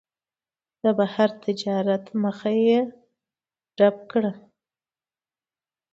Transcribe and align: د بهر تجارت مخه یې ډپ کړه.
د 0.81 0.83
بهر 0.97 1.29
تجارت 1.45 2.05
مخه 2.23 2.51
یې 2.65 2.79
ډپ 3.77 3.97
کړه. 4.11 4.31